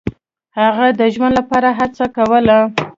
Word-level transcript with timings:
هغه 0.59 0.85
د 0.99 1.01
ژوند 1.13 1.33
لپاره 1.39 1.69
هڅه 1.79 2.05
کوله. 2.15 2.59